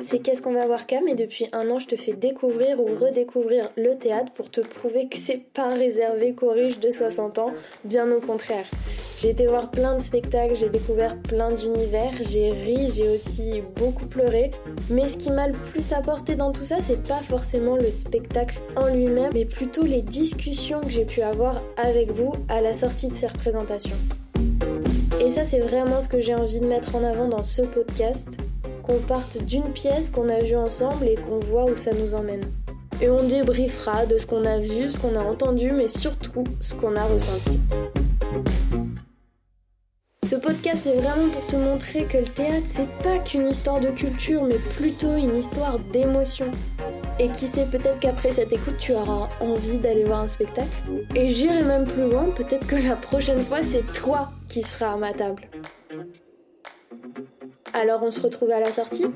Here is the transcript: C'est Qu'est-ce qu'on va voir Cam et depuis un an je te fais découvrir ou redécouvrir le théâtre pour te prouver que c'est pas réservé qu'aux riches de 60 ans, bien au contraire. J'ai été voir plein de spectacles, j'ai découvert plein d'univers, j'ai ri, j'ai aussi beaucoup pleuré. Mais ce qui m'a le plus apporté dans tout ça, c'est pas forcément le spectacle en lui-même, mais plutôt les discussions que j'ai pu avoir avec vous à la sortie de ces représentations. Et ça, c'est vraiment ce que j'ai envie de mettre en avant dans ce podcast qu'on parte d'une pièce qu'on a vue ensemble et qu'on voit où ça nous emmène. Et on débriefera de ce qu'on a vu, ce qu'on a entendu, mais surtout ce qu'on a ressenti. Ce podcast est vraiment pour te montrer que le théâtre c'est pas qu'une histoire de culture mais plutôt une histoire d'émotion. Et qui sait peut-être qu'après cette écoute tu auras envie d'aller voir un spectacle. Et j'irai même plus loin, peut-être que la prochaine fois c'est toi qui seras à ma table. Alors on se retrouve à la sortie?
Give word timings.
C'est 0.00 0.20
Qu'est-ce 0.20 0.42
qu'on 0.42 0.52
va 0.52 0.66
voir 0.66 0.86
Cam 0.86 1.08
et 1.08 1.14
depuis 1.14 1.48
un 1.52 1.70
an 1.70 1.78
je 1.78 1.86
te 1.86 1.96
fais 1.96 2.12
découvrir 2.12 2.80
ou 2.80 2.86
redécouvrir 2.94 3.68
le 3.76 3.96
théâtre 3.96 4.32
pour 4.32 4.50
te 4.50 4.60
prouver 4.60 5.08
que 5.08 5.16
c'est 5.16 5.42
pas 5.52 5.74
réservé 5.74 6.34
qu'aux 6.34 6.52
riches 6.52 6.78
de 6.78 6.90
60 6.90 7.38
ans, 7.38 7.52
bien 7.84 8.10
au 8.12 8.20
contraire. 8.20 8.66
J'ai 9.20 9.30
été 9.30 9.46
voir 9.46 9.70
plein 9.70 9.96
de 9.96 10.00
spectacles, 10.00 10.54
j'ai 10.54 10.68
découvert 10.68 11.16
plein 11.16 11.52
d'univers, 11.52 12.12
j'ai 12.20 12.50
ri, 12.50 12.92
j'ai 12.94 13.08
aussi 13.08 13.62
beaucoup 13.74 14.06
pleuré. 14.06 14.52
Mais 14.90 15.08
ce 15.08 15.16
qui 15.16 15.32
m'a 15.32 15.48
le 15.48 15.58
plus 15.72 15.92
apporté 15.92 16.36
dans 16.36 16.52
tout 16.52 16.62
ça, 16.62 16.76
c'est 16.80 17.02
pas 17.02 17.20
forcément 17.20 17.76
le 17.76 17.90
spectacle 17.90 18.60
en 18.76 18.86
lui-même, 18.86 19.32
mais 19.34 19.44
plutôt 19.44 19.82
les 19.82 20.02
discussions 20.02 20.80
que 20.80 20.90
j'ai 20.90 21.04
pu 21.04 21.22
avoir 21.22 21.62
avec 21.76 22.12
vous 22.12 22.32
à 22.48 22.60
la 22.60 22.74
sortie 22.74 23.08
de 23.08 23.14
ces 23.14 23.26
représentations. 23.26 23.96
Et 25.28 25.30
ça, 25.30 25.44
c'est 25.44 25.58
vraiment 25.58 26.00
ce 26.00 26.08
que 26.08 26.22
j'ai 26.22 26.34
envie 26.34 26.58
de 26.58 26.64
mettre 26.64 26.96
en 26.96 27.04
avant 27.04 27.28
dans 27.28 27.42
ce 27.42 27.60
podcast 27.60 28.30
qu'on 28.82 28.98
parte 28.98 29.44
d'une 29.44 29.74
pièce 29.74 30.08
qu'on 30.08 30.30
a 30.30 30.38
vue 30.38 30.56
ensemble 30.56 31.06
et 31.06 31.16
qu'on 31.16 31.38
voit 31.38 31.70
où 31.70 31.76
ça 31.76 31.90
nous 31.92 32.14
emmène. 32.14 32.40
Et 33.02 33.10
on 33.10 33.22
débriefera 33.22 34.06
de 34.06 34.16
ce 34.16 34.24
qu'on 34.24 34.46
a 34.46 34.58
vu, 34.58 34.88
ce 34.88 34.98
qu'on 34.98 35.14
a 35.16 35.22
entendu, 35.22 35.70
mais 35.72 35.86
surtout 35.86 36.44
ce 36.62 36.74
qu'on 36.74 36.96
a 36.96 37.04
ressenti. 37.04 37.60
Ce 40.26 40.36
podcast 40.36 40.86
est 40.86 40.96
vraiment 40.96 41.28
pour 41.30 41.46
te 41.46 41.56
montrer 41.56 42.04
que 42.04 42.16
le 42.16 42.24
théâtre 42.24 42.66
c'est 42.66 42.88
pas 43.02 43.18
qu'une 43.18 43.48
histoire 43.48 43.80
de 43.80 43.90
culture 43.90 44.44
mais 44.44 44.58
plutôt 44.76 45.14
une 45.14 45.36
histoire 45.36 45.78
d'émotion. 45.92 46.50
Et 47.20 47.28
qui 47.28 47.46
sait 47.46 47.64
peut-être 47.64 47.98
qu'après 48.00 48.30
cette 48.30 48.52
écoute 48.52 48.76
tu 48.78 48.92
auras 48.92 49.28
envie 49.40 49.78
d'aller 49.78 50.04
voir 50.04 50.20
un 50.20 50.28
spectacle. 50.28 50.68
Et 51.14 51.32
j'irai 51.32 51.62
même 51.64 51.84
plus 51.84 52.08
loin, 52.08 52.26
peut-être 52.36 52.66
que 52.66 52.76
la 52.76 52.94
prochaine 52.94 53.44
fois 53.44 53.58
c'est 53.62 53.92
toi 53.92 54.30
qui 54.48 54.62
seras 54.62 54.92
à 54.92 54.96
ma 54.96 55.12
table. 55.12 55.42
Alors 57.74 58.02
on 58.02 58.10
se 58.10 58.20
retrouve 58.20 58.50
à 58.50 58.60
la 58.60 58.72
sortie? 58.72 59.06